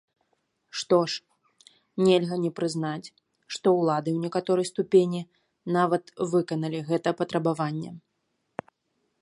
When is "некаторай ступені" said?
4.29-5.21